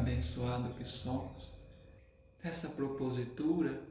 [0.00, 1.52] abençoado que somos,
[2.42, 3.82] essa propositura,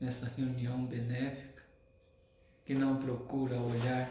[0.00, 1.62] nessa reunião benéfica,
[2.64, 4.10] que não procura olhar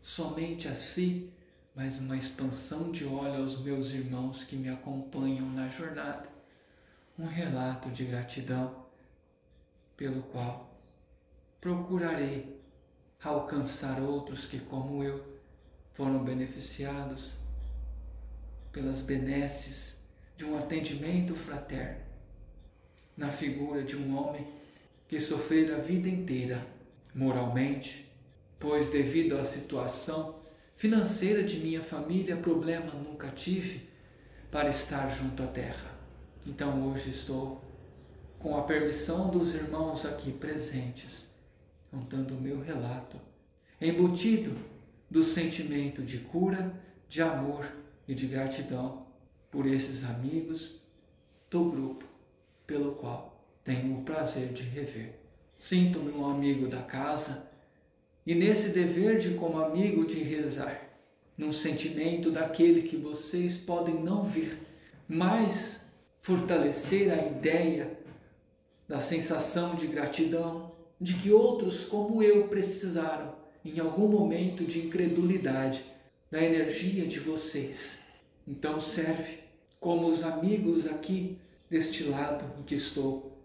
[0.00, 1.30] somente a si,
[1.74, 6.28] mas uma expansão de olho aos meus irmãos que me acompanham na jornada,
[7.18, 8.86] um relato de gratidão,
[9.96, 10.74] pelo qual
[11.60, 12.60] procurarei
[13.22, 15.38] alcançar outros que, como eu,
[15.92, 17.34] foram beneficiados
[18.72, 20.01] pelas benesses
[20.42, 22.00] de um atendimento fraterno,
[23.16, 24.44] na figura de um homem
[25.06, 26.66] que sofrera a vida inteira
[27.14, 28.10] moralmente,
[28.58, 30.40] pois devido à situação
[30.74, 33.88] financeira de minha família, problema nunca tive
[34.50, 35.96] para estar junto à terra.
[36.44, 37.62] Então hoje estou
[38.40, 41.30] com a permissão dos irmãos aqui presentes,
[41.88, 43.16] contando o meu relato,
[43.80, 44.56] embutido
[45.08, 46.74] do sentimento de cura,
[47.08, 47.70] de amor
[48.08, 49.01] e de gratidão
[49.52, 50.80] por esses amigos
[51.50, 52.06] do grupo
[52.66, 55.12] pelo qual tenho o prazer de rever.
[55.58, 57.48] Sinto-me um amigo da casa
[58.26, 60.90] e nesse dever de como amigo de rezar,
[61.36, 64.58] num sentimento daquele que vocês podem não ver,
[65.06, 65.84] mas
[66.18, 67.98] fortalecer a ideia
[68.88, 75.84] da sensação de gratidão, de que outros como eu precisaram em algum momento de incredulidade
[76.30, 78.00] da energia de vocês.
[78.46, 79.41] Então serve
[79.82, 81.36] como os amigos aqui
[81.68, 83.38] deste lado em que estou,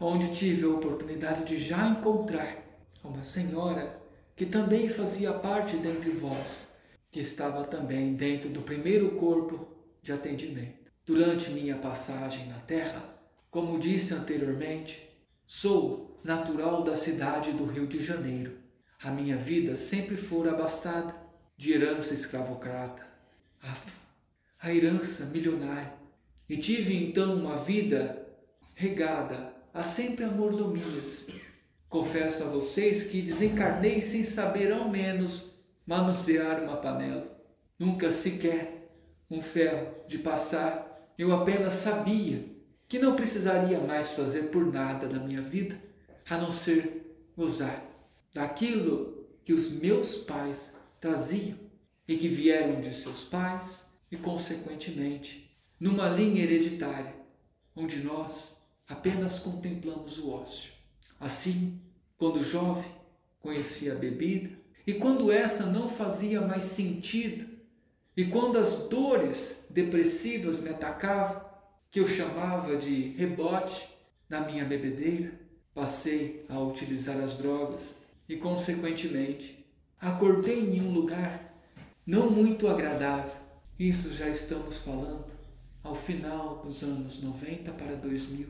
[0.00, 2.58] onde tive a oportunidade de já encontrar
[3.04, 3.98] uma senhora
[4.34, 6.72] que também fazia parte dentre vós,
[7.10, 9.68] que estava também dentro do primeiro corpo
[10.02, 10.90] de atendimento.
[11.06, 13.02] Durante minha passagem na terra,
[13.48, 15.08] como disse anteriormente,
[15.46, 18.66] sou natural da cidade do Rio de Janeiro
[19.02, 21.14] a minha vida sempre fora abastada
[21.56, 23.06] de herança escravocrata,
[23.62, 23.74] a,
[24.66, 25.92] a herança milionária.
[26.48, 28.26] E tive então uma vida
[28.74, 31.28] regada a sempre a mordomias.
[31.88, 35.54] Confesso a vocês que desencarnei sem saber ao menos
[35.86, 37.40] manusear uma panela.
[37.78, 38.90] Nunca sequer
[39.30, 41.12] um ferro de passar.
[41.16, 42.44] Eu apenas sabia
[42.88, 45.80] que não precisaria mais fazer por nada da minha vida
[46.28, 47.84] a não ser gozar
[48.34, 51.56] daquilo que os meus pais traziam
[52.08, 53.85] e que vieram de seus pais
[54.16, 57.14] e, consequentemente, numa linha hereditária,
[57.74, 58.56] onde nós
[58.88, 60.72] apenas contemplamos o ócio.
[61.20, 61.78] Assim,
[62.16, 62.90] quando jovem,
[63.40, 64.50] conhecia a bebida,
[64.86, 67.46] e quando essa não fazia mais sentido,
[68.16, 71.44] e quando as dores depressivas me atacavam,
[71.90, 73.86] que eu chamava de rebote
[74.28, 75.32] na minha bebedeira,
[75.74, 77.94] passei a utilizar as drogas
[78.28, 79.64] e, consequentemente,
[80.00, 81.54] acordei em um lugar
[82.06, 83.35] não muito agradável.
[83.78, 85.26] Isso já estamos falando
[85.84, 88.48] ao final dos anos 90 para 2000.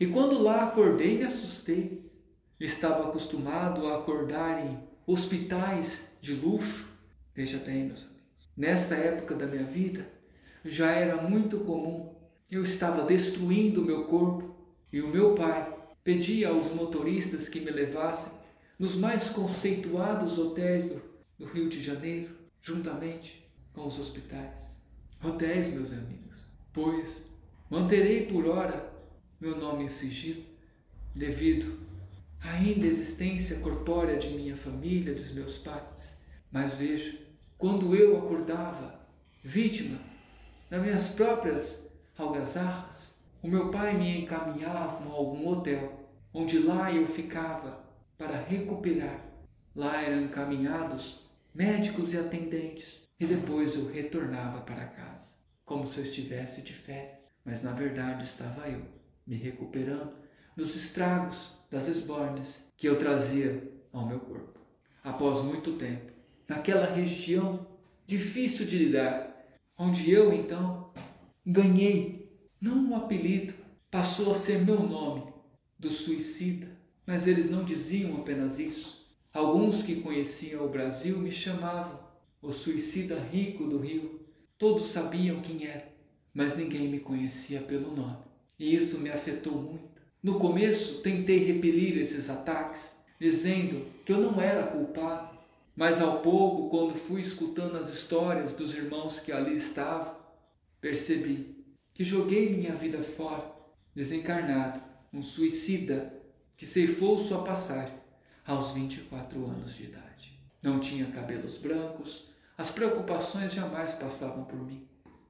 [0.00, 2.10] E quando lá acordei, me assustei.
[2.58, 6.88] Estava acostumado a acordar em hospitais de luxo.
[7.34, 8.22] Veja bem, meus amigos.
[8.56, 10.08] Nessa época da minha vida,
[10.64, 12.14] já era muito comum.
[12.50, 14.56] Eu estava destruindo o meu corpo
[14.90, 15.70] e o meu pai
[16.02, 18.32] pedia aos motoristas que me levassem
[18.78, 21.02] nos mais conceituados hotéis do,
[21.38, 23.41] do Rio de Janeiro, juntamente
[23.72, 24.76] com os hospitais.
[25.22, 27.24] Hotéis, meus amigos, pois
[27.70, 28.92] manterei por hora
[29.40, 30.44] meu nome em sigilo,
[31.14, 31.78] devido
[32.40, 36.16] à ainda existência corpórea de minha família, dos meus pais.
[36.50, 37.18] Mas veja,
[37.58, 39.00] quando eu acordava,
[39.42, 39.98] vítima
[40.70, 41.78] das minhas próprias
[42.16, 47.84] algazarras, o meu pai me encaminhava a algum hotel, onde lá eu ficava
[48.16, 49.24] para recuperar.
[49.74, 55.28] Lá eram encaminhados médicos e atendentes e depois eu retornava para casa,
[55.64, 57.32] como se eu estivesse de férias.
[57.44, 58.82] Mas na verdade estava eu,
[59.26, 60.12] me recuperando
[60.56, 64.58] dos estragos das esbórnias que eu trazia ao meu corpo.
[65.02, 66.12] Após muito tempo,
[66.48, 67.66] naquela região
[68.06, 70.92] difícil de lidar, onde eu então
[71.44, 72.30] ganhei
[72.60, 73.54] não um apelido,
[73.90, 75.32] passou a ser meu nome
[75.78, 76.72] do suicida
[77.06, 79.06] mas eles não diziam apenas isso.
[79.32, 82.00] Alguns que conheciam o Brasil me chamavam
[82.42, 84.20] o suicida rico do Rio.
[84.58, 85.88] Todos sabiam quem era,
[86.34, 88.18] mas ninguém me conhecia pelo nome.
[88.58, 89.92] E isso me afetou muito.
[90.22, 95.38] No começo, tentei repelir esses ataques, dizendo que eu não era culpado.
[95.74, 100.14] Mas ao pouco, quando fui escutando as histórias dos irmãos que ali estavam,
[100.80, 101.56] percebi
[101.94, 103.50] que joguei minha vida fora,
[103.94, 104.80] desencarnado,
[105.12, 106.12] um suicida
[106.56, 107.94] que ceifou sua passagem
[108.46, 110.38] aos 24 anos de idade.
[110.62, 114.86] Não tinha cabelos brancos, as preocupações jamais passavam por mim.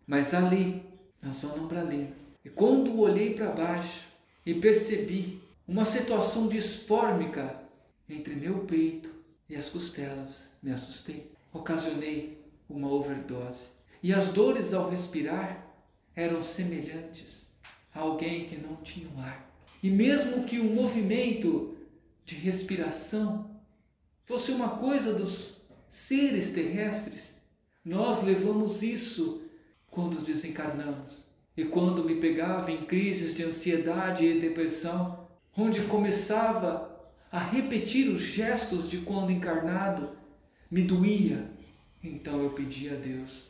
[0.07, 0.85] Mas ali,
[1.21, 2.11] na zona umbralina,
[2.45, 4.09] E quando olhei para baixo
[4.45, 7.63] e percebi uma situação disfórmica
[8.09, 9.09] entre meu peito
[9.49, 11.31] e as costelas, me assustei.
[11.53, 13.69] Ocasionei uma overdose.
[14.03, 15.65] E as dores ao respirar
[16.17, 17.47] eram semelhantes
[17.95, 19.49] a alguém que não tinha um ar.
[19.83, 21.77] E mesmo que o movimento
[22.25, 23.51] de respiração
[24.25, 25.62] fosse uma coisa dos
[25.93, 27.35] seres terrestres,
[27.85, 29.43] nós levamos isso
[29.91, 31.29] quando os desencarnamos.
[31.55, 36.91] E quando me pegava em crises de ansiedade e depressão, onde começava
[37.31, 40.17] a repetir os gestos de quando encarnado,
[40.71, 41.51] me doía.
[42.03, 43.49] Então eu pedi a Deus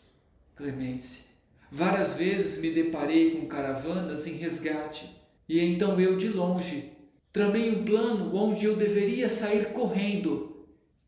[0.57, 1.23] clemência.
[1.71, 5.17] Várias vezes me deparei com caravanas em resgate,
[5.49, 6.91] e então eu, de longe,
[7.33, 10.52] tramei um plano onde eu deveria sair correndo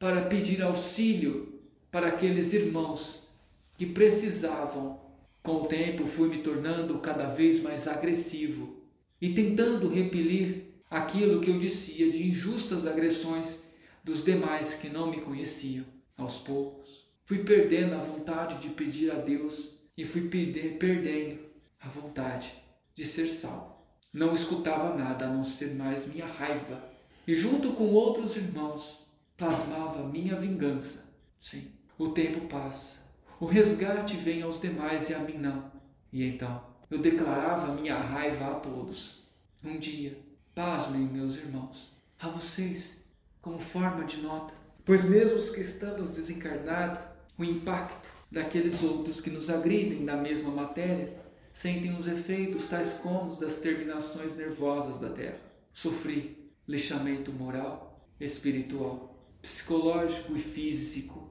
[0.05, 3.27] para pedir auxílio para aqueles irmãos
[3.75, 5.01] que precisavam
[5.43, 8.83] com o tempo fui me tornando cada vez mais agressivo
[9.19, 13.65] e tentando repelir aquilo que eu dizia de injustas agressões
[14.05, 15.87] dos demais que não me conheciam.
[16.19, 21.39] Aos poucos, fui perdendo a vontade de pedir a Deus e fui perdendo
[21.81, 22.53] a vontade
[22.95, 23.79] de ser salvo.
[24.13, 26.93] Não escutava nada a não ser mais minha raiva
[27.27, 29.03] e, junto com outros irmãos,
[29.37, 31.13] plasmava minha vingança.
[31.41, 33.05] Sim, o tempo passa
[33.41, 35.71] o resgate vem aos demais e a mim não.
[36.13, 39.23] E então eu declarava minha raiva a todos.
[39.63, 40.19] Um dia,
[40.55, 42.97] pasmem, meus irmãos, a vocês,
[43.43, 44.55] como forma de nota,
[44.85, 47.03] pois mesmo os que estamos desencarnados,
[47.37, 51.15] o impacto daqueles outros que nos agridem da mesma matéria
[51.53, 55.39] sentem os efeitos tais como os das terminações nervosas da Terra.
[55.73, 59.14] Sofri lixamento moral, espiritual,
[59.45, 61.29] psicológico e físico,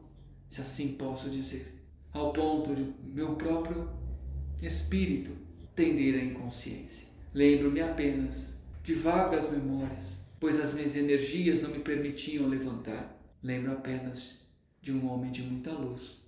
[0.47, 1.81] se assim posso dizer
[2.11, 3.89] ao ponto de meu próprio
[4.61, 5.31] espírito
[5.75, 7.07] tender à inconsciência.
[7.33, 13.19] Lembro-me apenas de vagas memórias, pois as minhas energias não me permitiam levantar.
[13.41, 14.37] Lembro apenas
[14.79, 16.21] de um homem de muita luz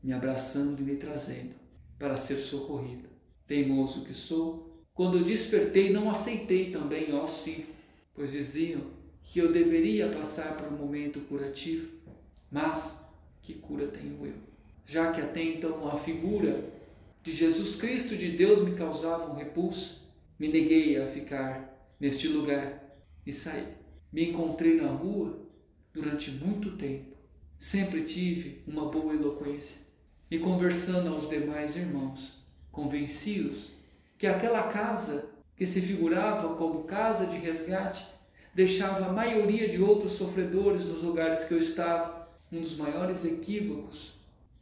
[0.00, 1.56] me abraçando e me trazendo
[1.98, 3.08] para ser socorrido.
[3.48, 7.66] Teimoso que sou, quando despertei não aceitei também ó sim,
[8.14, 11.88] pois diziam que eu deveria passar por um momento curativo,
[12.50, 13.04] mas
[13.40, 14.52] que cura tenho eu?
[14.86, 16.64] já que até então a figura
[17.22, 20.02] de Jesus Cristo de Deus me causava um repulso,
[20.38, 22.82] me neguei a ficar neste lugar
[23.24, 23.66] e saí.
[24.12, 25.38] Me encontrei na rua
[25.94, 27.16] durante muito tempo.
[27.58, 29.80] Sempre tive uma boa eloquência
[30.30, 32.32] e conversando aos demais irmãos,
[32.72, 33.70] convencidos
[34.18, 38.04] que aquela casa que se figurava como casa de resgate
[38.54, 42.28] deixava a maioria de outros sofredores nos lugares que eu estava.
[42.50, 44.12] Um dos maiores equívocos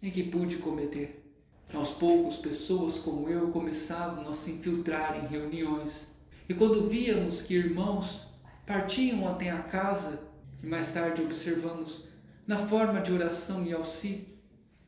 [0.02, 1.24] em que pude cometer.
[1.72, 6.06] Aos poucos, pessoas como eu começavam a se infiltrar em reuniões,
[6.48, 8.26] e quando víamos que irmãos
[8.66, 10.20] partiam até a casa,
[10.62, 12.08] e mais tarde observamos
[12.46, 14.26] na forma de oração e auxílio,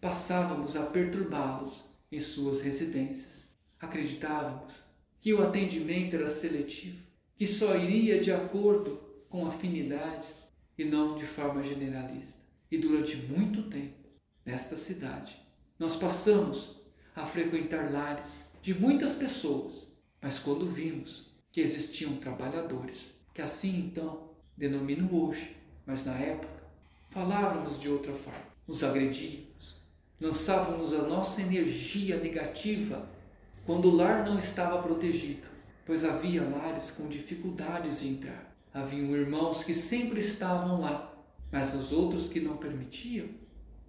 [0.00, 3.48] passávamos a perturbá-los em suas residências.
[3.78, 4.72] Acreditávamos
[5.20, 6.98] que o atendimento era seletivo,
[7.42, 10.28] que só iria de acordo com afinidades
[10.78, 12.40] e não de forma generalista.
[12.70, 13.98] E durante muito tempo,
[14.46, 15.36] nesta cidade.
[15.76, 16.76] Nós passamos
[17.16, 19.88] a frequentar lares de muitas pessoas,
[20.20, 26.62] mas quando vimos que existiam trabalhadores, que assim então denomino hoje, mas na época
[27.10, 29.82] falávamos de outra forma, nos agredíamos,
[30.20, 33.04] lançávamos a nossa energia negativa
[33.66, 35.51] quando o lar não estava protegido,
[35.84, 38.54] pois havia lares com dificuldades de entrar.
[38.72, 41.12] Haviam irmãos que sempre estavam lá,
[41.50, 43.28] mas os outros que não permitiam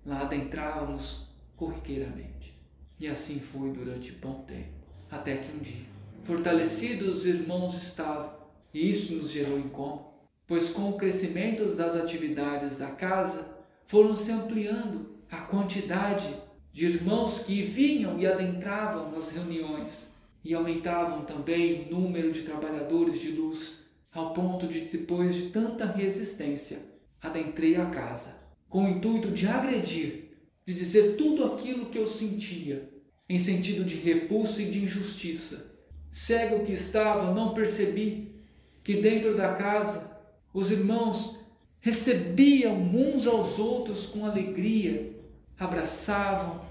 [0.05, 2.53] lá adentrávamos corriqueiramente.
[2.99, 4.73] E assim foi durante bom tempo,
[5.09, 5.85] até que um dia,
[6.23, 8.33] fortalecidos os irmãos estavam,
[8.73, 10.05] e isso nos gerou incômodo,
[10.47, 13.47] pois com o crescimento das atividades da casa,
[13.85, 16.29] foram se ampliando a quantidade
[16.71, 20.07] de irmãos que vinham e adentravam nas reuniões,
[20.43, 25.85] e aumentavam também o número de trabalhadores de luz, ao ponto de, depois de tanta
[25.85, 26.79] resistência,
[27.21, 30.31] adentrei a casa com o intuito de agredir,
[30.65, 32.91] de dizer tudo aquilo que eu sentia,
[33.29, 35.71] em sentido de repulsa e de injustiça.
[36.09, 38.35] Cego que estava, não percebi
[38.83, 40.19] que dentro da casa
[40.53, 41.39] os irmãos
[41.79, 45.19] recebiam uns aos outros com alegria,
[45.57, 46.61] abraçavam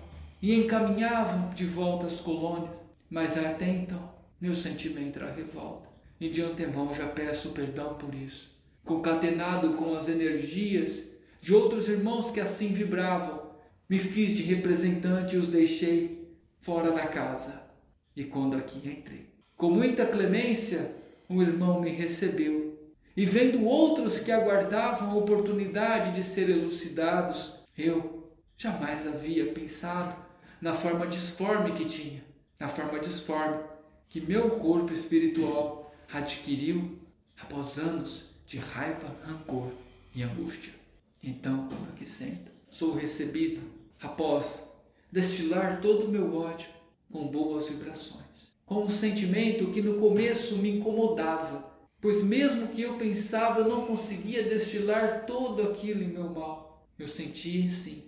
[0.41, 2.77] e encaminhavam de volta às colônias.
[3.13, 5.87] Mas até então, meu sentimento era revolta.
[6.19, 8.59] E de antemão já peço perdão por isso.
[8.83, 13.53] Concatenado com as energias de outros irmãos que assim vibravam.
[13.87, 16.27] Me fiz de representante e os deixei
[16.63, 17.71] fora da casa.
[18.17, 19.29] E quando aqui entrei,
[19.59, 20.97] Com muita clemência,
[21.29, 22.81] o irmão me recebeu.
[23.15, 30.17] E vendo outros que aguardavam a oportunidade de ser elucidados, eu jamais havia pensado
[30.63, 32.32] na forma disforme que tinha,
[32.63, 33.61] na forma disforme
[34.09, 36.97] que meu corpo espiritual adquiriu
[37.37, 39.73] após anos de raiva, rancor
[40.15, 40.73] e angústia.
[41.21, 43.61] Então, como aqui sento, sou recebido
[44.01, 44.65] após
[45.11, 46.69] destilar todo o meu ódio
[47.11, 51.69] com boas vibrações, com um sentimento que no começo me incomodava,
[52.01, 57.09] pois mesmo que eu pensava eu não conseguia destilar todo aquilo em meu mal, eu
[57.09, 58.05] sentia sim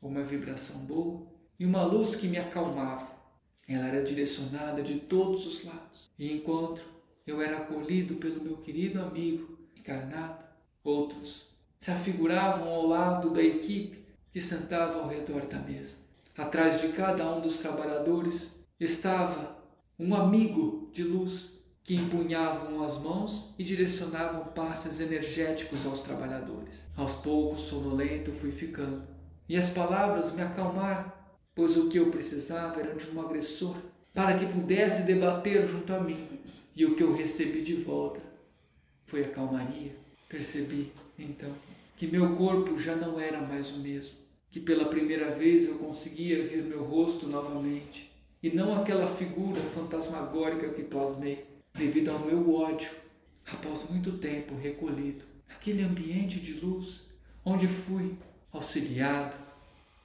[0.00, 1.26] uma vibração boa
[1.60, 3.17] e uma luz que me acalmava.
[3.68, 6.10] Ela era direcionada de todos os lados.
[6.18, 6.80] E enquanto
[7.26, 10.42] eu era acolhido pelo meu querido amigo encarnado,
[10.82, 11.46] outros
[11.78, 15.94] se afiguravam ao lado da equipe que sentava ao redor da mesa.
[16.36, 19.58] Atrás de cada um dos trabalhadores estava
[19.98, 26.74] um amigo de luz que empunhavam as mãos e direcionavam passes energéticos aos trabalhadores.
[26.96, 29.02] Aos poucos, sonolento, fui ficando.
[29.48, 31.10] E as palavras me acalmaram,
[31.58, 33.74] pois o que eu precisava era de um agressor
[34.14, 36.28] para que pudesse debater junto a mim.
[36.76, 38.20] E o que eu recebi de volta
[39.06, 39.90] foi a calmaria.
[40.28, 41.52] Percebi, então,
[41.96, 44.14] que meu corpo já não era mais o mesmo,
[44.52, 48.08] que pela primeira vez eu conseguia ver meu rosto novamente,
[48.40, 52.92] e não aquela figura fantasmagórica que plasmei devido ao meu ódio,
[53.44, 57.00] após muito tempo recolhido, naquele ambiente de luz
[57.44, 58.14] onde fui
[58.52, 59.36] auxiliado,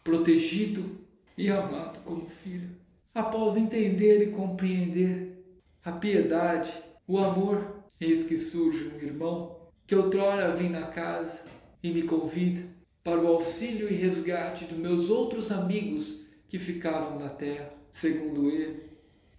[0.04, 1.03] protegido
[1.38, 2.70] e amado como filho.
[3.14, 5.44] Após entender e compreender
[5.84, 6.72] a piedade,
[7.08, 11.44] o amor, eis que surge um irmão que outrora vim na casa
[11.82, 12.64] e me convida
[13.04, 17.74] para o auxílio e resgate dos meus outros amigos que ficavam na terra.
[17.92, 18.84] Segundo ele,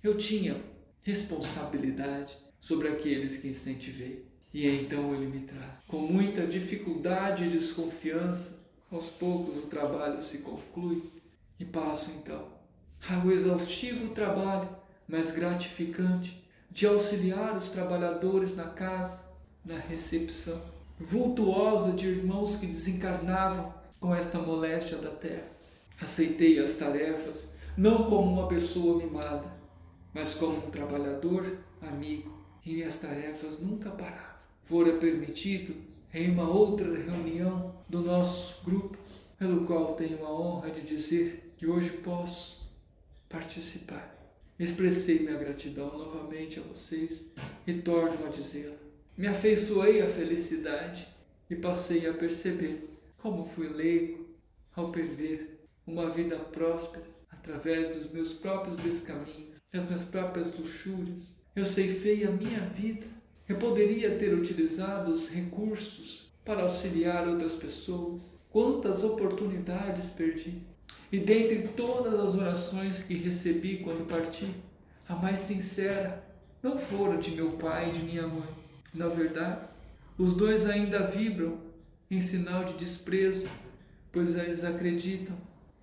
[0.02, 0.56] eu tinha
[1.02, 4.24] responsabilidade sobre aqueles que incentivei.
[4.52, 5.72] E então ele me traz.
[5.88, 11.02] Com muita dificuldade e desconfiança, aos poucos o trabalho se conclui
[11.58, 12.54] e passo então
[13.08, 14.68] ao exaustivo trabalho,
[15.06, 19.20] mas gratificante, de auxiliar os trabalhadores na casa,
[19.64, 20.60] na recepção
[20.98, 25.48] vultuosa de irmãos que desencarnavam com esta moléstia da terra.
[26.00, 29.52] Aceitei as tarefas não como uma pessoa mimada,
[30.12, 32.32] mas como um trabalhador amigo,
[32.64, 34.34] e minhas tarefas nunca paravam.
[34.64, 35.74] Fora permitido
[36.12, 38.96] em uma outra reunião do nosso grupo,
[39.38, 42.64] pelo qual tenho a honra de dizer que hoje posso
[43.28, 44.14] participar.
[44.58, 47.24] Expressei minha gratidão novamente a vocês
[47.66, 48.76] e torno a dizê-la.
[49.16, 51.08] Me afeiçoei à felicidade
[51.50, 54.28] e passei a perceber como fui leigo
[54.74, 61.34] ao perder uma vida próspera através dos meus próprios descaminhos, das minhas próprias luxúrias.
[61.54, 63.06] Eu ceifei a minha vida.
[63.48, 68.22] Eu poderia ter utilizado os recursos para auxiliar outras pessoas.
[68.50, 70.62] Quantas oportunidades perdi!
[71.14, 74.52] E dentre todas as orações que recebi quando parti,
[75.08, 76.26] a mais sincera
[76.60, 78.48] não fora de meu pai e de minha mãe,
[78.92, 79.64] na verdade,
[80.18, 81.60] os dois ainda vibram
[82.10, 83.46] em sinal de desprezo,
[84.10, 85.36] pois eles acreditam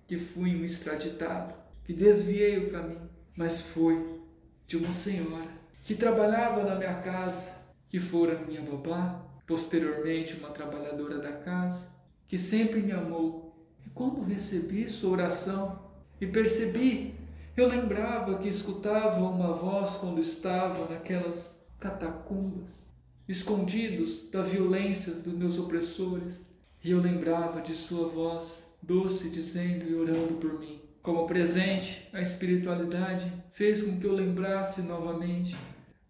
[0.06, 1.54] que fui um extraditado,
[1.86, 4.20] que desviei o caminho, mas foi
[4.66, 5.48] de uma senhora
[5.82, 7.56] que trabalhava na minha casa,
[7.88, 11.88] que fora minha babá, posteriormente uma trabalhadora da casa,
[12.28, 13.51] que sempre me amou.
[13.86, 15.78] E quando recebi sua oração
[16.20, 17.14] e percebi,
[17.56, 22.82] eu lembrava que escutava uma voz quando estava naquelas catacumbas
[23.28, 26.40] escondidos da violência dos meus opressores,
[26.84, 30.80] e eu lembrava de sua voz doce dizendo e orando por mim.
[31.00, 35.56] Como presente, a espiritualidade fez com que eu lembrasse novamente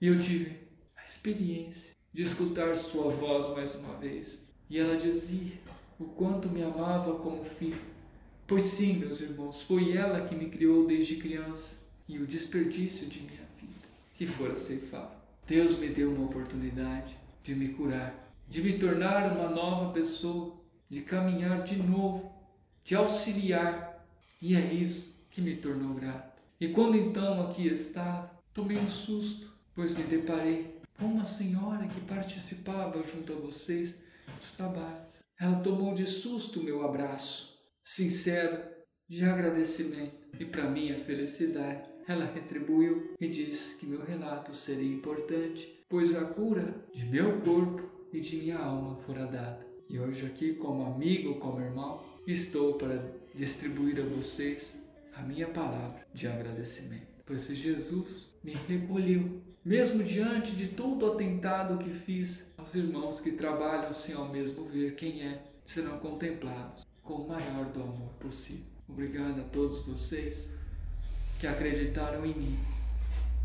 [0.00, 0.59] e eu tive
[0.97, 4.38] a experiência de escutar sua voz mais uma vez.
[4.69, 5.52] E ela dizia
[6.02, 7.80] o quanto me amava como filho.
[8.47, 11.76] Pois sim, meus irmãos, foi ela que me criou desde criança
[12.09, 15.12] e o desperdício de minha vida que fora ceifado.
[15.47, 18.14] Deus me deu uma oportunidade de me curar,
[18.49, 20.54] de me tornar uma nova pessoa,
[20.90, 22.32] de caminhar de novo,
[22.85, 24.04] de auxiliar.
[24.40, 26.40] E é isso que me tornou grato.
[26.61, 32.00] E quando então aqui estava, tomei um susto, pois me deparei com uma senhora que
[32.02, 33.94] participava junto a vocês
[34.37, 35.12] dos trabalhos.
[35.40, 38.62] Ela tomou de susto o meu abraço, sincero,
[39.08, 45.84] de agradecimento e para minha felicidade ela retribuiu e disse que meu relato seria importante,
[45.88, 49.66] pois a cura de meu corpo e de minha alma fora dada.
[49.88, 54.74] E hoje, aqui, como amigo, como irmão, estou para distribuir a vocês
[55.14, 57.06] a minha palavra de agradecimento.
[57.26, 63.92] pois Jesus me recolheu, mesmo diante de todo atentado que fiz aos irmãos que trabalham
[63.95, 68.66] sem ao mesmo ver quem é, serão contemplados com o maior do amor possível.
[68.88, 70.52] Obrigado a todos vocês
[71.40, 72.59] que acreditaram em mim,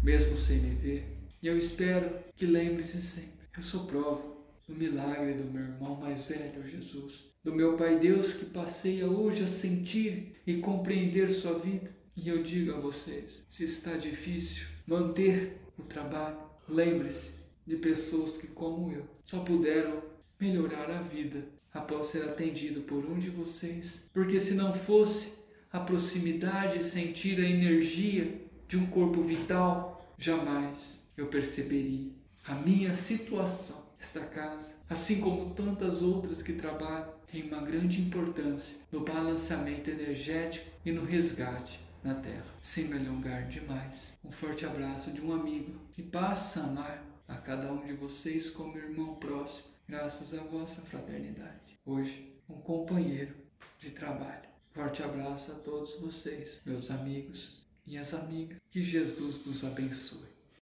[0.03, 1.17] mesmo sem me ver.
[1.41, 6.25] E eu espero que lembre-se sempre: eu sou prova do milagre do meu irmão mais
[6.25, 11.95] velho, Jesus, do meu Pai Deus que passeia hoje a sentir e compreender sua vida.
[12.15, 17.31] E eu digo a vocês: se está difícil manter o trabalho, lembre-se
[17.65, 20.01] de pessoas que, como eu, só puderam
[20.39, 24.01] melhorar a vida após ser atendido por um de vocês.
[24.13, 25.33] Porque se não fosse
[25.71, 32.11] a proximidade e sentir a energia de um corpo vital, jamais eu perceberia
[32.45, 33.85] a minha situação.
[33.99, 40.65] Esta casa, assim como tantas outras que trabalham, tem uma grande importância no balanceamento energético
[40.85, 42.45] e no resgate na Terra.
[42.61, 47.35] Sem me alongar demais, um forte abraço de um amigo que passa a amar a
[47.35, 51.79] cada um de vocês como irmão próximo, graças à vossa fraternidade.
[51.85, 53.35] Hoje, um companheiro
[53.79, 54.47] de trabalho.
[54.71, 58.59] Forte abraço a todos vocês, meus amigos, minhas amigas.
[58.69, 60.36] Que Jesus nos abençoe.